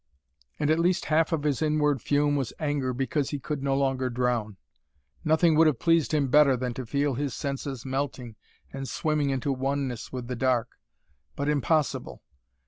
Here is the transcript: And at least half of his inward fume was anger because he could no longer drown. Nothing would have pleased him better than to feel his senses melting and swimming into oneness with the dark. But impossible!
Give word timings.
And 0.57 0.71
at 0.71 0.79
least 0.79 1.05
half 1.13 1.31
of 1.31 1.43
his 1.43 1.61
inward 1.61 2.01
fume 2.01 2.35
was 2.35 2.53
anger 2.57 2.91
because 2.91 3.29
he 3.29 3.37
could 3.37 3.61
no 3.61 3.77
longer 3.77 4.09
drown. 4.09 4.57
Nothing 5.23 5.55
would 5.55 5.67
have 5.67 5.77
pleased 5.77 6.11
him 6.11 6.27
better 6.27 6.57
than 6.57 6.73
to 6.73 6.87
feel 6.87 7.13
his 7.13 7.35
senses 7.35 7.85
melting 7.85 8.35
and 8.73 8.89
swimming 8.89 9.29
into 9.29 9.53
oneness 9.53 10.11
with 10.11 10.27
the 10.27 10.35
dark. 10.35 10.79
But 11.35 11.49
impossible! 11.49 12.23